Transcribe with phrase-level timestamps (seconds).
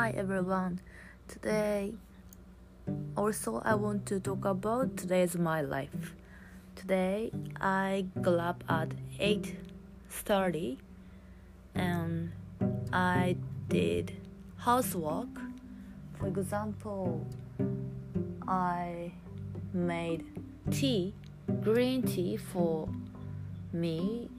[0.00, 0.80] Hi everyone.
[1.28, 1.92] Today
[3.18, 6.14] also I want to talk about today's my life.
[6.74, 7.30] Today
[7.60, 10.78] I got up at 8:30
[11.74, 12.32] and
[12.94, 13.36] I
[13.68, 14.14] did
[14.56, 15.34] housework.
[16.18, 17.26] For example,
[18.48, 19.12] I
[19.74, 20.24] made
[20.70, 21.12] tea,
[21.62, 22.88] green tea for
[23.70, 24.30] me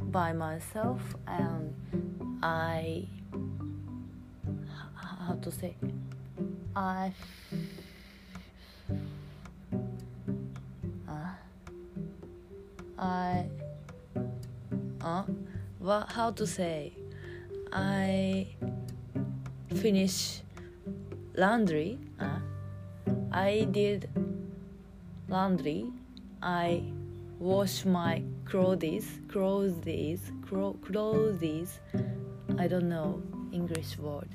[0.00, 1.74] by myself and
[2.42, 3.06] I
[5.30, 5.76] how to say.
[6.74, 7.12] I
[11.08, 11.34] uh,
[12.98, 13.46] I
[15.00, 15.22] uh,
[15.78, 16.92] what how to say?
[17.72, 18.48] I
[19.76, 20.42] finish
[21.36, 22.40] laundry uh,
[23.30, 24.10] I did
[25.28, 25.92] laundry
[26.42, 26.82] I
[27.38, 31.78] wash my clothes clothes clothes
[32.58, 34.28] I don't know English word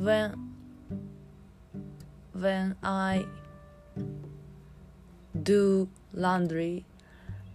[0.00, 0.54] when
[2.32, 3.26] when I
[5.42, 6.84] do laundry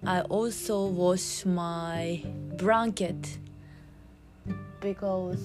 [0.05, 2.21] I also wash my
[2.57, 3.39] blanket.
[4.79, 5.43] Because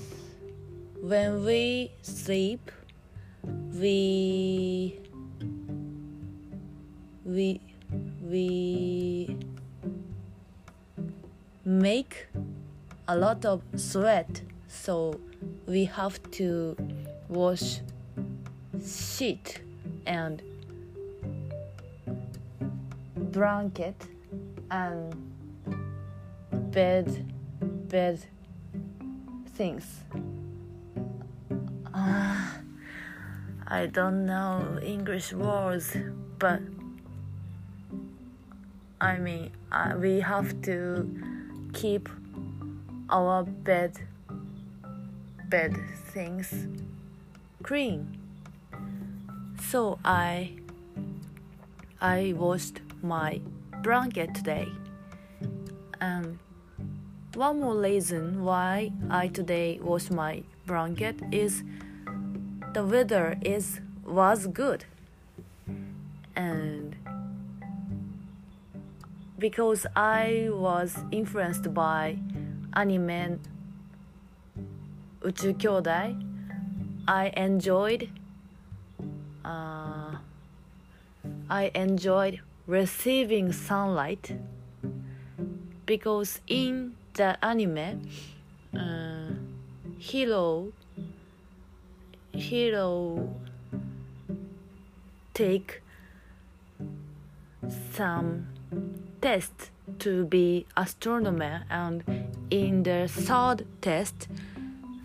[1.00, 2.70] when we sleep
[3.72, 5.00] we
[7.24, 7.60] we
[8.22, 9.36] we
[11.64, 12.26] make
[13.08, 15.18] a lot of sweat so
[15.66, 16.76] we have to
[17.28, 17.80] wash
[18.84, 19.60] sheet
[20.06, 20.42] and
[23.16, 23.96] blanket
[24.70, 25.14] and
[26.70, 27.26] bed
[27.88, 28.24] bed
[29.54, 29.84] things.
[31.92, 32.36] Uh,
[33.66, 35.96] i don't know english words
[36.38, 36.60] but
[39.00, 41.08] i mean uh, we have to
[41.72, 42.08] keep
[43.10, 43.92] our bed
[45.50, 45.76] bed
[46.12, 46.66] things.
[47.62, 48.20] Clean
[49.70, 50.50] so i
[52.00, 53.40] i washed my
[53.82, 54.66] blanket today.
[56.00, 56.38] And
[57.34, 61.62] one more reason why i today wash my blanket is
[62.74, 64.86] the weather is was good.
[66.34, 66.96] And
[69.38, 72.18] because i was influenced by
[72.72, 73.40] anime
[75.23, 75.89] 宇宙兄弟
[77.05, 78.09] I enjoyed
[79.43, 80.17] uh,
[81.47, 84.35] I enjoyed receiving sunlight
[85.85, 88.01] because in the anime
[88.75, 89.33] uh,
[89.97, 90.71] hero
[92.33, 93.29] hero
[95.33, 95.81] take
[97.93, 98.47] some
[99.21, 102.03] test to be astronomer and
[102.49, 104.27] in the third test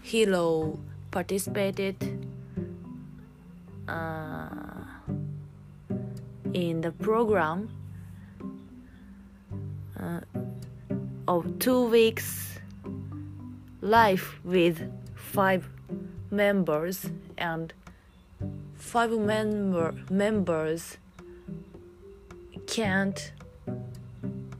[0.05, 0.77] hero
[1.09, 1.95] participated
[3.87, 4.83] uh,
[6.53, 7.67] in the program
[9.99, 10.19] uh,
[11.27, 12.59] of two weeks
[13.81, 14.79] life with
[15.15, 15.67] five
[16.29, 17.73] members and
[18.75, 20.97] five member members
[22.67, 23.31] can't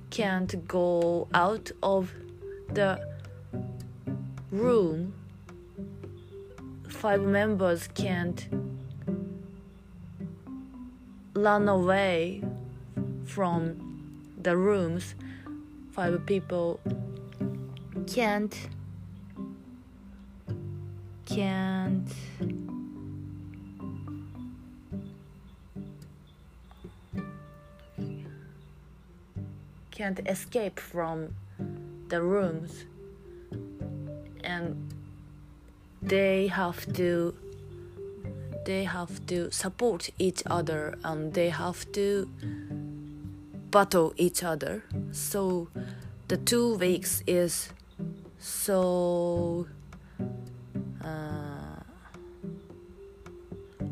[0.10, 2.12] can't go out of
[2.74, 3.00] the
[4.50, 5.14] room
[6.96, 8.48] five members can't
[11.34, 12.42] run away
[13.26, 15.14] from the rooms.
[15.92, 16.80] Five people
[18.08, 18.56] can't
[21.26, 22.08] can't
[29.92, 31.36] can't escape from
[32.08, 32.86] the rooms.
[34.44, 34.95] And
[36.08, 37.36] they have to
[38.66, 42.28] they have to support each other and they have to
[43.70, 44.84] battle each other.
[45.12, 45.68] So
[46.28, 47.70] the two weeks is
[48.40, 49.68] so
[51.04, 51.82] uh,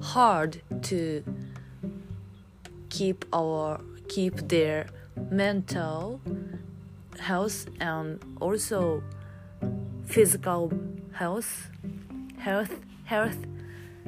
[0.02, 1.24] hard to
[2.90, 4.88] keep our keep their
[5.30, 6.20] mental
[7.20, 9.04] health and also
[10.06, 10.72] physical
[11.14, 11.70] health
[12.44, 12.75] health
[13.06, 13.38] health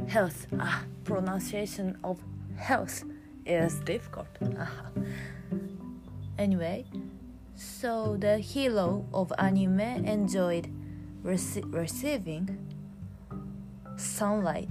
[0.07, 0.47] health.
[0.59, 2.19] Ah, pronunciation of
[2.57, 3.03] health
[3.45, 4.27] is difficult.
[6.37, 6.85] Anyway
[7.55, 10.67] so the hero of anime enjoyed
[11.23, 12.45] rece- receiving
[13.95, 14.69] sunlight.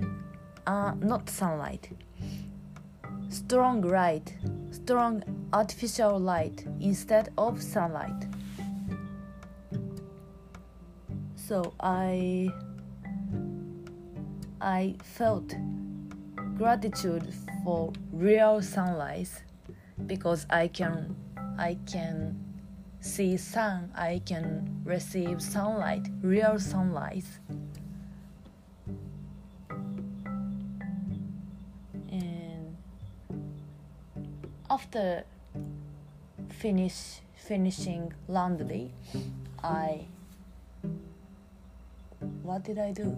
[0.66, 1.90] Uh, not sunlight.
[3.30, 4.36] Strong light
[4.70, 5.22] strong
[5.52, 8.28] artificial light instead of sunlight.
[11.36, 12.48] So I
[14.64, 15.54] I felt
[16.56, 19.28] gratitude for real sunlight
[20.06, 21.14] because I can
[21.58, 22.42] I can
[22.98, 27.26] see sun I can receive sunlight real sunlight.
[32.10, 32.74] And
[34.70, 35.24] after
[36.48, 38.92] finish finishing laundry
[39.62, 40.06] I
[42.42, 43.14] what did I do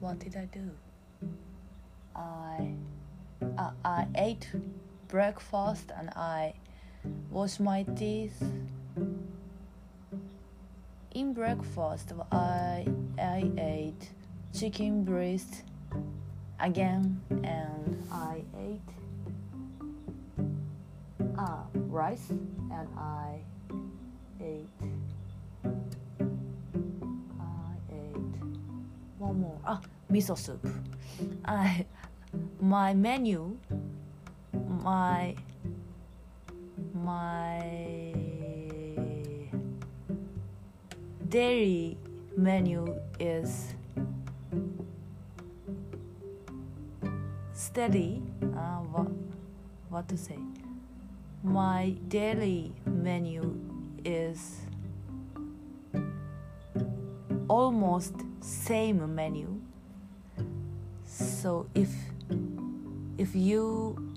[0.00, 0.70] what did I do
[2.14, 2.74] I
[3.56, 4.50] uh, I ate
[5.08, 6.54] breakfast and I
[7.30, 8.42] washed my teeth.
[11.14, 12.86] In breakfast, I
[13.18, 14.10] I ate
[14.52, 15.62] chicken breast
[16.60, 18.80] again, and I ate
[21.38, 23.40] uh, rice, and I
[24.40, 24.68] ate
[29.18, 29.80] one more ah
[30.10, 30.62] miso soup.
[31.44, 31.86] I
[32.60, 33.58] my menu
[34.82, 35.34] my
[36.94, 38.14] my
[41.28, 41.98] daily
[42.36, 43.74] menu is
[47.52, 48.22] steady
[48.56, 49.08] uh, what,
[49.90, 50.38] what to say
[51.42, 53.58] my daily menu
[54.04, 54.60] is
[57.48, 59.60] almost same menu.
[61.04, 61.90] So if
[63.18, 64.14] if you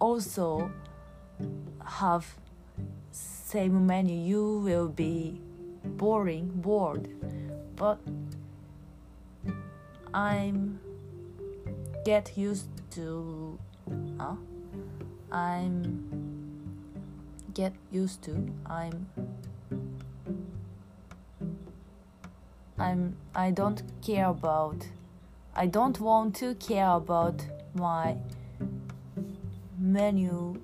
[0.00, 0.70] also
[1.84, 2.36] have
[3.10, 5.40] same menu you will be
[5.84, 7.08] boring bored.
[7.76, 7.98] But
[10.12, 10.80] i'm
[12.04, 13.58] get used to
[15.30, 15.84] i'm
[17.54, 18.34] get used to
[18.66, 19.06] i'm
[22.80, 24.86] i'm i don't care about
[25.54, 27.44] I don't want to care about
[27.74, 28.16] my
[29.78, 30.60] menu,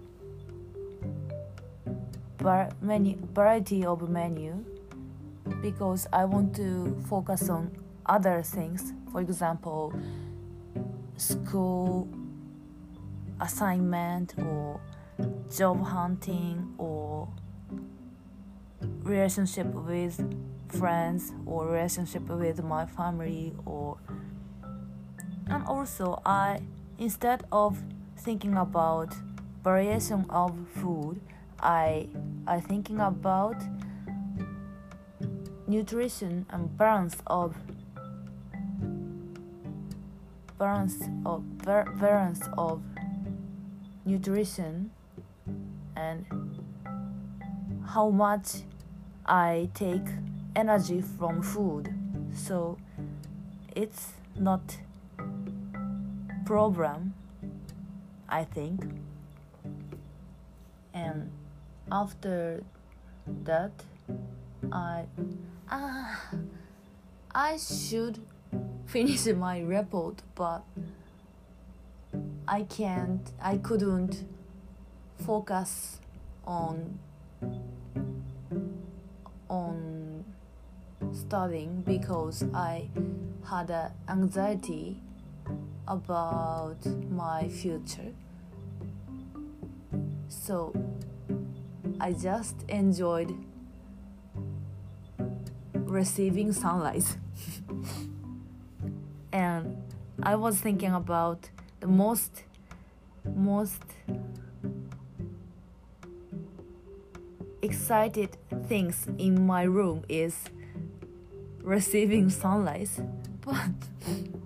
[2.39, 4.65] var- menu variety of menu
[5.61, 7.73] because I want to focus on
[8.07, 8.93] other things.
[9.11, 9.93] For example,
[11.17, 12.09] school
[13.41, 14.81] assignment or
[15.55, 17.29] job hunting or
[19.03, 20.21] relationship with
[20.69, 23.97] friends or relationship with my family or
[25.49, 26.61] and also I
[26.99, 27.79] instead of
[28.19, 29.15] thinking about
[29.63, 31.21] variation of food
[31.61, 32.09] I
[32.47, 33.57] I thinking about
[35.67, 37.57] nutrition and balance of
[40.59, 42.83] balance of balance of
[44.05, 44.91] nutrition
[45.97, 46.25] and
[47.87, 48.63] how much
[49.27, 50.07] I take
[50.57, 51.95] energy from food
[52.35, 52.77] so
[53.77, 54.79] it's not
[56.45, 57.15] problem
[58.29, 58.83] I think.
[60.93, 61.31] And
[61.91, 62.63] after
[63.45, 63.73] that,
[64.73, 65.05] I
[65.71, 66.15] uh,
[67.35, 68.19] I should
[68.87, 70.65] finish my report, but
[72.49, 73.31] I can't.
[73.41, 74.25] I couldn't
[75.25, 76.01] focus
[76.47, 76.99] on
[79.49, 79.96] on
[81.17, 82.89] studying because I
[83.49, 85.03] had a anxiety
[85.89, 88.13] about my future.
[90.29, 90.75] So
[92.01, 93.33] I just enjoyed
[95.75, 97.17] receiving sunlight.
[99.33, 99.83] and
[100.23, 102.45] I was thinking about the most
[103.35, 103.83] most
[107.63, 108.37] excited
[108.69, 110.37] things in my room is
[111.67, 112.31] receiving mm.
[112.31, 112.89] sunlight
[113.45, 113.75] but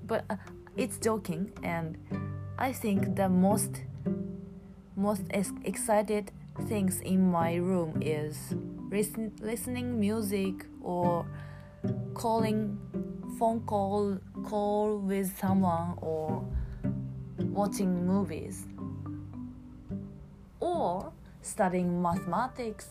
[0.07, 0.37] but uh,
[0.77, 1.99] it's joking and
[2.59, 3.83] i think the most
[4.97, 5.23] most
[5.65, 6.33] excited
[6.67, 8.55] things in my room is
[8.91, 11.27] listen, listening music or
[12.15, 12.79] calling
[13.39, 16.43] phone call call with someone or
[17.39, 18.67] watching movies
[20.59, 21.13] or
[21.43, 22.89] studying mathematics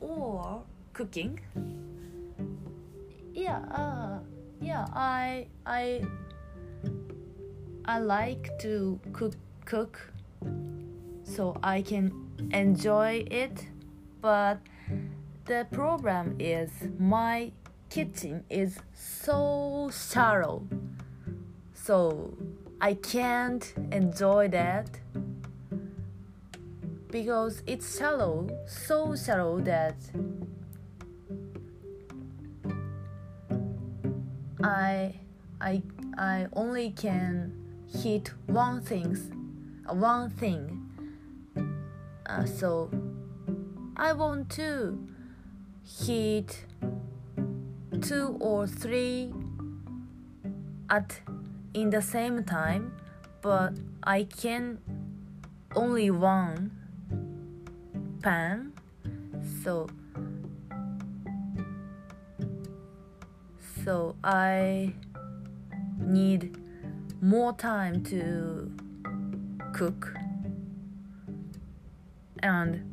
[0.00, 1.40] or cooking
[3.38, 4.18] yeah uh,
[4.60, 6.02] yeah i i
[7.84, 10.12] i like to cook cook
[11.22, 12.10] so i can
[12.52, 13.68] enjoy it
[14.20, 14.58] but
[15.44, 17.52] the problem is my
[17.90, 20.66] kitchen is so shallow
[21.72, 22.34] so
[22.80, 24.90] i can't enjoy that
[27.08, 29.94] because it's shallow so shallow that
[34.62, 35.14] I
[35.60, 35.82] I
[36.16, 37.52] I only can
[37.86, 39.30] hit one things,
[39.88, 40.84] one thing.
[42.26, 42.90] Uh, so
[43.96, 44.98] I want to
[46.06, 46.64] hit
[48.02, 49.32] two or three
[50.90, 51.20] at
[51.74, 52.92] in the same time,
[53.42, 54.78] but I can
[55.74, 56.70] only one
[58.22, 58.72] pan.
[59.62, 59.88] So
[63.88, 64.92] so I
[65.98, 66.58] need
[67.22, 68.70] more time to
[69.72, 70.12] cook.
[72.42, 72.84] And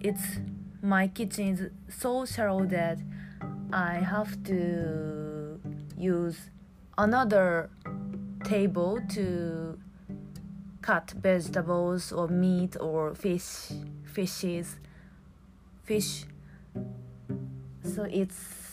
[0.00, 0.38] it's
[0.80, 2.98] my kitchen is so shallow that
[3.74, 5.60] I have to
[5.98, 6.38] use
[6.96, 7.68] another
[8.42, 9.78] table to
[10.80, 13.70] cut vegetables or meat or fish
[14.02, 14.78] fishes
[15.84, 16.24] fish.
[17.84, 18.66] So it's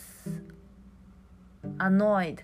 [1.80, 2.42] annoyed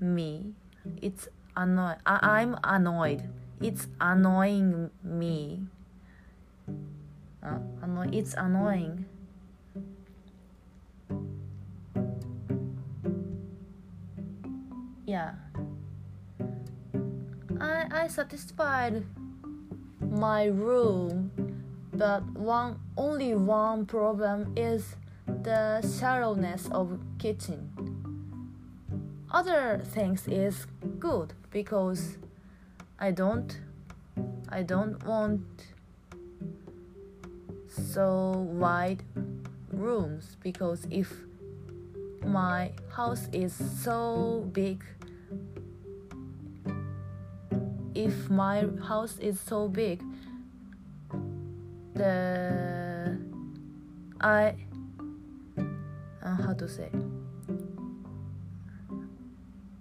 [0.00, 0.54] me.
[1.02, 3.28] It's annoyed I- i'm annoyed.
[3.60, 5.66] It's annoying me.
[7.42, 9.06] Uh, anno- it's annoying.
[15.06, 15.34] Yeah.
[17.60, 19.04] I, I satisfied
[20.00, 21.30] my room
[21.98, 24.94] but one only one problem is
[25.26, 27.70] the shallowness of kitchen
[29.30, 30.66] other things is
[30.98, 32.16] good because
[32.98, 33.60] i don't
[34.48, 35.42] i don't want
[37.68, 39.02] so wide
[39.72, 41.12] rooms because if
[42.24, 44.82] my house is so big
[47.94, 50.02] if my house is so big
[51.94, 53.18] the
[54.20, 54.54] i
[56.22, 56.90] uh, how to say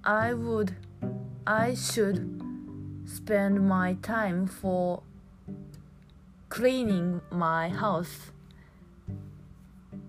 [0.07, 0.73] i would
[1.45, 2.41] i should
[3.05, 5.03] spend my time for
[6.49, 8.31] cleaning my house.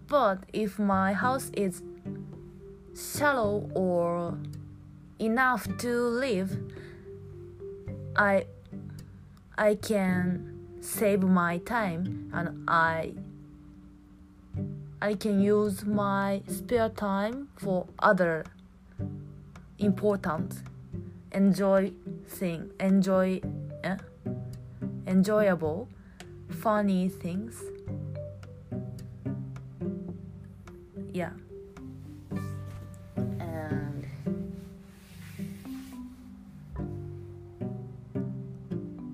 [0.06, 1.82] But if my house is
[2.96, 4.38] shallow or
[5.18, 5.92] enough to
[6.24, 6.56] live
[8.16, 8.44] i
[9.56, 13.12] i can save my time and i
[15.02, 18.44] i can use my spare time for other
[19.78, 20.62] important.
[21.32, 21.92] Enjoy
[22.26, 23.40] thing enjoy
[23.84, 23.96] eh?
[25.06, 25.88] enjoyable
[26.48, 27.62] funny things.
[31.12, 31.32] Yeah.
[33.40, 34.06] And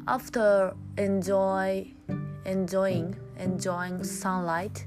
[0.06, 1.90] after enjoy
[2.44, 4.86] enjoying enjoying sunlight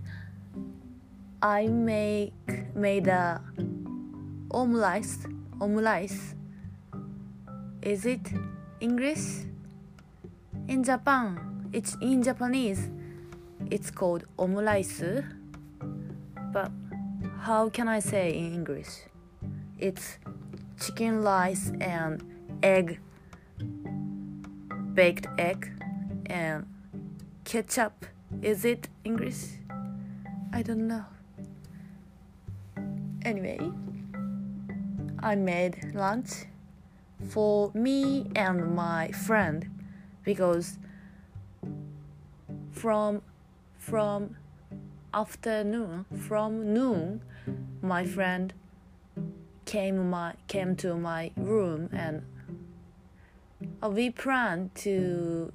[1.42, 2.32] i make
[2.76, 3.42] made a
[4.52, 5.18] omelette
[5.60, 6.36] omelette
[7.82, 8.34] is it
[8.80, 9.46] english?
[10.68, 12.90] In japan it's in japanese.
[13.72, 15.24] It's called omelette
[16.52, 16.72] but
[17.42, 19.06] how can i say in english?
[19.80, 20.18] It's
[20.80, 22.24] chicken rice and
[22.62, 23.00] egg
[24.94, 25.72] baked egg
[26.26, 26.66] and
[27.46, 28.06] ketchup.
[28.42, 29.60] Is it english?
[30.52, 31.06] I don't know.
[33.24, 33.60] Anyway
[35.20, 36.46] i made lunch
[37.30, 39.70] for me and my friend
[40.24, 40.78] because
[42.72, 43.22] from
[43.78, 44.36] from
[45.14, 47.22] afternoon from noon
[47.82, 48.54] my friend
[49.66, 52.22] came my came to my room and
[53.94, 55.52] we planned to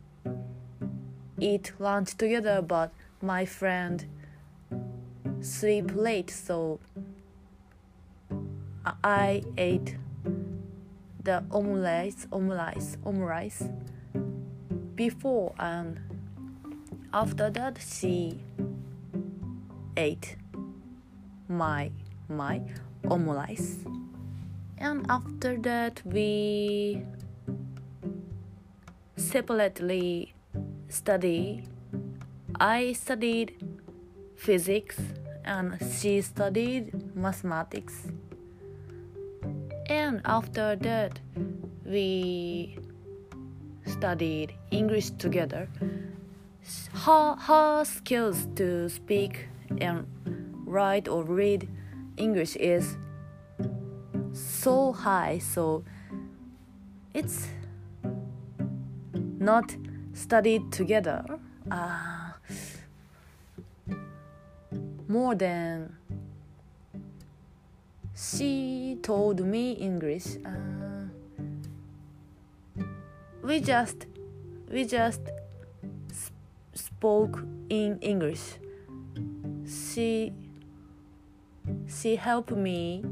[1.38, 4.06] eat lunch together but my friend
[5.40, 6.78] sleep late so
[9.04, 9.96] I ate
[11.22, 13.62] the omelette omelette omelette
[14.96, 16.00] before and
[17.12, 18.40] after that she
[19.96, 20.36] ate
[21.48, 21.90] my
[22.28, 22.60] my
[23.08, 23.60] omelette
[24.78, 27.04] and after that we
[29.16, 30.34] separately
[30.88, 31.64] study.
[32.60, 33.56] I studied
[34.36, 34.98] physics
[35.44, 38.08] and she studied mathematics
[39.92, 41.20] and after that
[41.84, 42.78] we
[43.86, 45.68] studied english together.
[47.04, 49.48] Her, her skills to speak
[49.80, 50.06] and
[50.64, 51.68] write or read
[52.16, 52.96] english is
[54.32, 55.84] so high so
[57.12, 57.48] it's
[59.38, 59.76] not
[60.12, 61.24] studied together
[61.70, 62.32] uh,
[65.08, 65.94] more than
[68.14, 70.36] she told me English.
[70.44, 71.08] Uh,
[73.42, 74.06] we just
[74.70, 75.20] we just
[76.74, 78.58] spoke in English.
[79.66, 80.32] She
[81.88, 83.04] she helped me.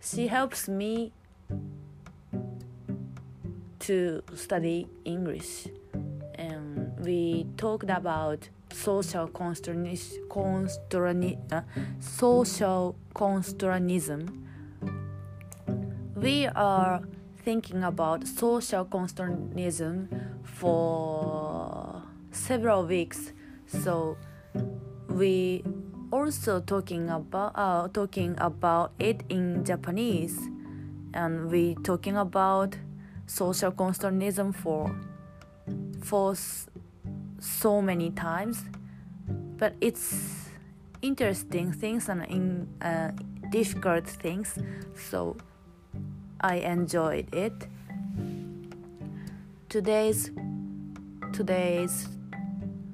[0.00, 1.12] She helps me
[3.80, 5.68] to study English,
[6.34, 9.98] and we talked about social constrani-
[11.52, 11.62] uh,
[12.00, 14.38] social constranism.
[16.16, 17.02] We are
[17.44, 20.08] thinking about social constranism
[20.44, 23.32] for several weeks,
[23.66, 24.16] so
[25.08, 25.64] we
[26.10, 30.38] also talking about uh, talking about it in Japanese,
[31.14, 32.76] and we talking about
[33.26, 34.94] social constranism for
[36.02, 36.34] for
[37.42, 38.62] so many times,
[39.58, 40.48] but it's
[41.02, 43.10] interesting things and in uh,
[43.50, 44.56] difficult things,
[44.94, 45.36] so
[46.40, 47.66] I enjoyed it.
[49.68, 50.30] Today's
[51.32, 52.08] today's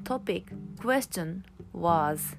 [0.04, 2.36] topic question was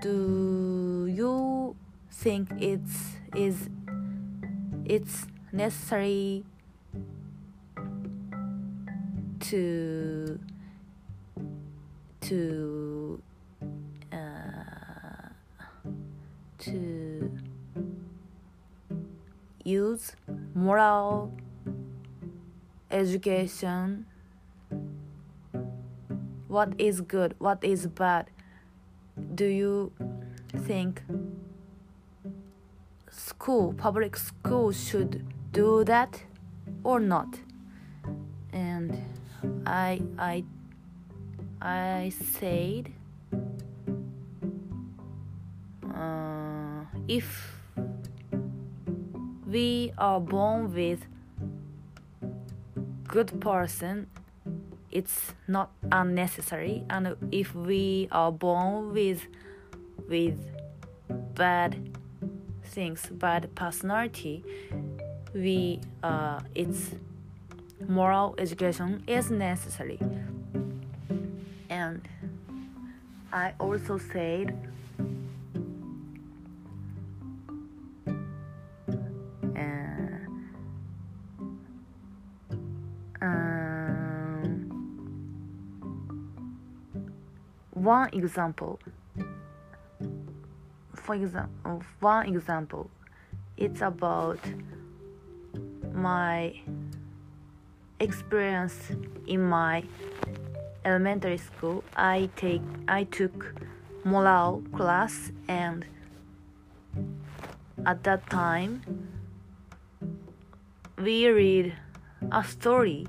[0.00, 1.76] do you
[2.10, 3.68] think it's is
[4.84, 6.44] it's necessary
[9.40, 10.38] to
[12.34, 13.22] to
[14.12, 15.28] uh,
[16.58, 17.30] to
[19.62, 20.16] use
[20.54, 21.32] moral
[22.90, 24.06] education.
[26.48, 28.30] What is good what is bad?
[29.34, 29.92] Do you
[30.66, 31.02] think
[33.10, 35.22] school public school should
[35.52, 36.22] do that
[36.82, 37.38] or not?
[38.52, 38.98] And
[39.66, 40.44] i i
[41.64, 42.92] I said
[45.82, 47.56] uh, if
[49.46, 51.06] we are born with
[53.08, 54.08] good person
[54.94, 56.84] it's not unnecessary.
[56.88, 59.26] And if we are born with
[60.08, 60.38] with
[61.34, 61.90] bad
[62.64, 64.44] things bad personality
[65.34, 66.90] we uh, it's
[67.88, 69.98] moral education is necessary
[71.84, 72.08] and
[73.32, 74.56] I also said
[79.56, 80.24] uh,
[83.20, 84.50] um,
[87.72, 88.78] one example.
[90.94, 92.90] For example one example.
[93.56, 94.38] It's about
[95.92, 96.60] my
[98.00, 98.74] experience
[99.26, 99.84] in my
[100.84, 103.54] elementary school, I take I took
[104.04, 105.84] moral class and
[107.86, 108.82] at that time
[110.98, 111.74] we read
[112.30, 113.06] a story.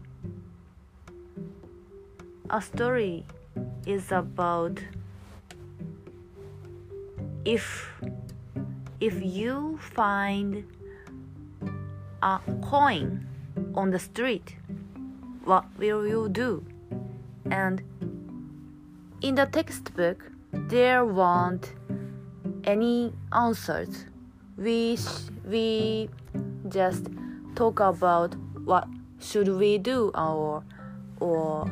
[2.49, 3.25] A story
[3.85, 4.79] is about
[7.45, 7.91] if
[8.99, 10.65] if you find
[12.23, 13.27] a coin
[13.75, 14.55] on the street,
[15.43, 16.65] what will you do?
[17.51, 17.81] And
[19.21, 21.73] in the textbook there weren't
[22.63, 24.05] any answers.
[24.57, 24.97] We
[25.45, 26.09] we
[26.69, 27.07] just
[27.55, 28.87] talk about what
[29.19, 30.63] should we do or
[31.19, 31.69] or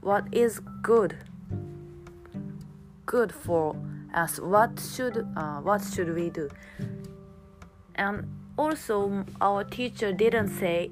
[0.00, 1.16] what is good
[3.08, 3.74] good for
[4.14, 4.38] us.
[4.38, 6.48] What should uh, what should we do?
[7.94, 10.90] And also our teacher didn't say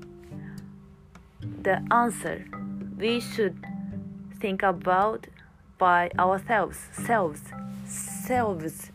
[1.63, 2.45] the answer
[2.97, 3.57] we should
[4.41, 5.27] think about
[5.79, 7.43] by ourselves selves
[7.85, 8.91] selves.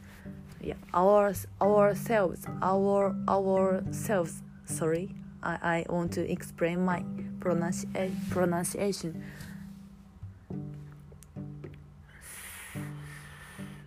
[0.60, 4.42] Yeah ours ourselves our ourselves.
[4.66, 7.04] Sorry i i want to explain my
[7.40, 9.24] pronunci- pronunciation.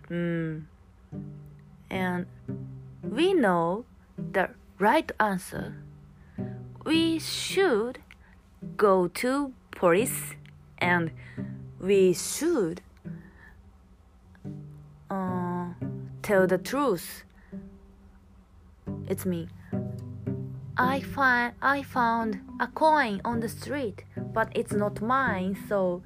[0.09, 0.65] Mm.
[1.89, 2.27] and
[3.01, 3.85] we know
[4.17, 5.75] the right answer.
[6.85, 7.97] We should
[8.77, 10.33] go to police
[10.77, 11.11] and
[11.79, 12.81] we should
[15.09, 15.67] uh,
[16.21, 17.23] tell the truth.
[19.07, 19.47] It's me.
[20.77, 25.57] I find I found a coin on the street, but it's not mine.
[25.69, 26.01] So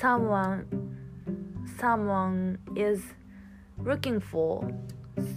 [0.00, 0.66] someone
[1.78, 3.02] someone is
[3.78, 4.72] looking for.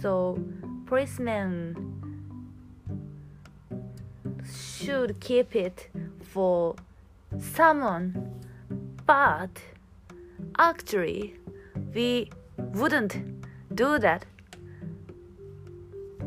[0.00, 0.38] So
[0.86, 1.85] policeman
[4.86, 5.88] should keep it
[6.22, 6.76] for
[7.40, 8.40] someone,
[9.04, 9.50] but
[10.58, 11.34] actually,
[11.92, 13.16] we wouldn't
[13.74, 14.24] do that.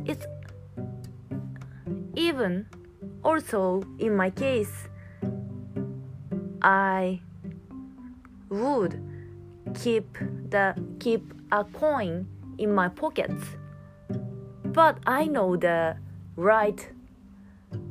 [0.06, 0.26] It's
[2.18, 2.66] even
[3.24, 4.90] also in my case,
[6.62, 7.22] I
[8.50, 9.02] would
[9.74, 10.18] keep
[10.50, 13.56] the keep a coin in my pockets.
[14.66, 15.96] But I know the
[16.36, 16.99] right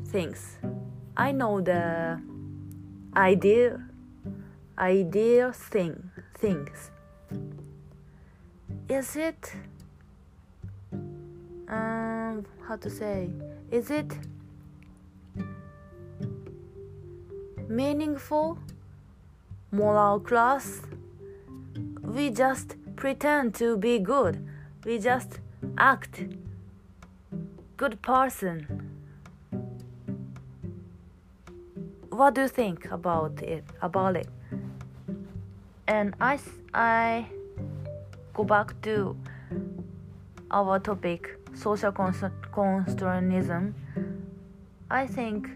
[0.09, 0.59] things.
[1.17, 2.21] I know the
[3.17, 3.81] ideal
[4.79, 6.91] ideal thing things.
[8.89, 9.55] Is it
[11.69, 13.29] um how to say
[13.71, 14.11] is it
[17.69, 18.59] meaningful
[19.71, 20.81] moral class
[22.03, 24.43] we just pretend to be good
[24.87, 25.41] we just
[25.77, 26.25] act
[27.77, 28.88] good person
[32.19, 34.27] what do you think about it about it?
[35.87, 36.37] And i
[36.75, 37.25] i
[38.35, 39.17] go back to
[40.51, 43.73] our topic social constructionism
[44.91, 45.49] i think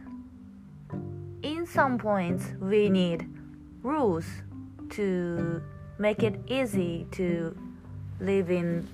[1.42, 3.28] in some points we need
[3.82, 4.26] rules
[4.90, 5.60] to
[5.98, 7.56] make it easy to
[8.20, 8.86] live in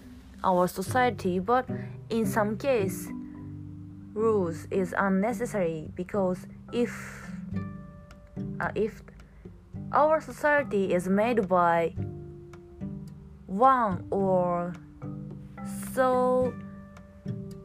[0.42, 1.68] our society but
[2.08, 3.08] in some case
[4.14, 7.27] rules is unnecessary because if
[8.60, 9.02] uh, if
[9.92, 11.94] our society is made by
[13.46, 14.74] one or
[15.94, 16.54] so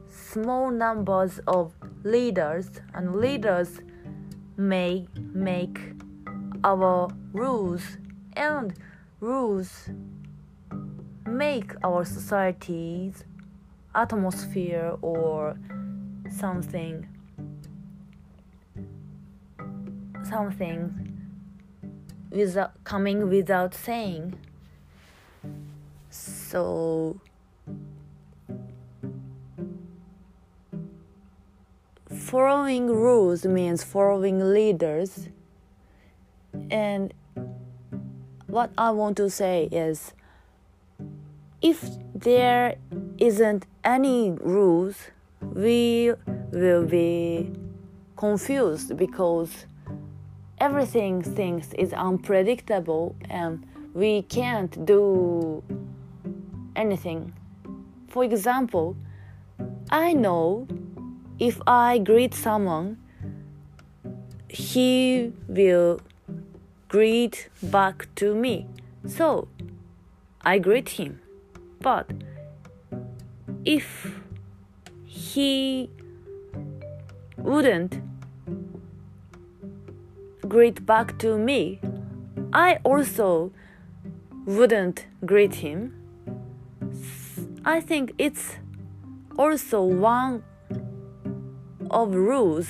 [0.10, 3.82] small numbers of leaders and leaders
[4.58, 5.80] may make
[6.64, 7.82] our rules
[8.34, 8.74] and
[9.20, 9.90] rules
[11.26, 13.24] make our society's
[13.96, 15.58] atmosphere or
[16.30, 17.08] something
[20.34, 20.82] something
[22.32, 24.34] without coming without saying.
[26.10, 27.19] So
[32.10, 35.30] following rules means following leaders.
[36.72, 37.13] And
[38.48, 40.13] what i want to say is
[41.60, 41.80] if
[42.13, 42.76] there
[43.17, 44.96] isn't any rules
[45.41, 46.13] we
[46.52, 47.52] will be
[48.15, 49.65] confused because
[50.65, 53.54] everything things is unpredictable and
[53.93, 55.63] we can't do
[56.76, 57.21] anything
[58.08, 58.95] for example
[59.91, 60.67] i know
[61.39, 62.97] if I greet someone,
[64.47, 65.99] he will
[66.88, 68.67] greet back to me.
[69.06, 69.47] So
[70.41, 71.19] I greet him.
[71.82, 72.12] But
[73.65, 74.19] if
[75.06, 75.89] he
[77.38, 77.99] wouldn't
[80.54, 81.80] greet back to me,
[82.54, 83.52] I also
[84.46, 85.96] wouldn't greet him.
[87.66, 88.58] I think it's
[89.36, 90.44] also one
[91.89, 92.68] of rules.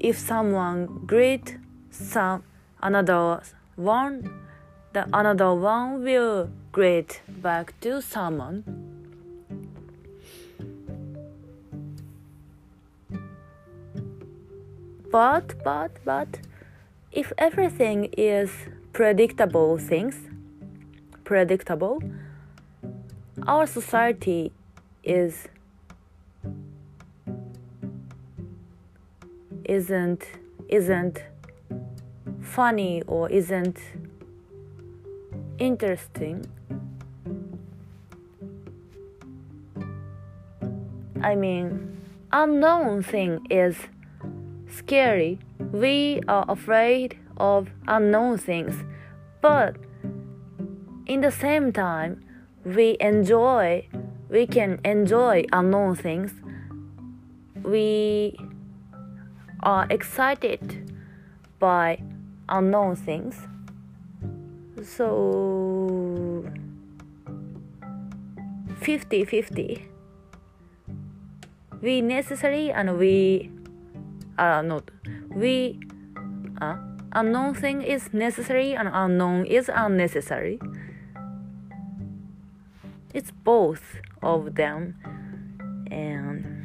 [0.00, 1.58] If someone greet
[1.90, 2.44] some
[2.82, 3.42] another
[3.76, 4.32] one,
[4.94, 8.75] the another one will greet back to someone.
[15.10, 16.40] But but but
[17.12, 18.50] if everything is
[18.92, 20.16] predictable things
[21.24, 22.00] predictable
[23.46, 24.52] our society
[25.04, 25.48] is
[29.64, 30.24] isn't
[30.68, 31.22] isn't
[32.40, 33.78] funny or isn't
[35.58, 36.46] interesting.
[41.22, 42.00] I mean
[42.32, 43.76] unknown thing is
[44.76, 45.38] scary
[45.72, 48.84] we are afraid of unknown things
[49.40, 49.76] but
[51.06, 52.22] in the same time
[52.64, 53.86] we enjoy
[54.28, 56.32] we can enjoy unknown things.
[57.62, 58.36] We
[59.62, 60.92] are excited
[61.58, 62.02] by
[62.48, 63.36] unknown things.
[64.82, 66.44] So
[68.80, 69.88] 50 50.
[71.80, 73.50] We necessary and we
[74.38, 74.90] are not.
[75.30, 75.80] We
[76.60, 76.76] uh,
[77.12, 80.58] unknown thing is necessary and unknown is unnecessary.
[83.14, 84.94] It's both of them
[85.90, 86.56] and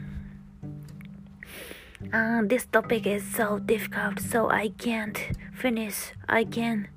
[2.13, 5.17] uh, this topic is so difficult so i can't
[5.53, 6.87] finish i can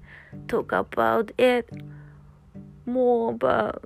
[0.49, 1.69] talk about it
[2.87, 3.83] more but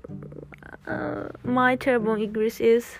[0.86, 2.98] uh, my terrible english is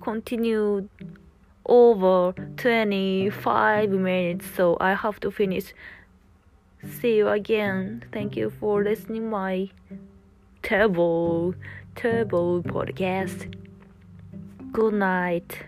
[0.00, 0.88] continued
[1.66, 5.72] over 25 minutes, so I have to finish.
[7.00, 8.04] See you again.
[8.12, 9.70] Thank you for listening my
[10.62, 11.54] terrible,
[11.94, 13.54] terrible podcast.
[14.72, 15.58] Good night.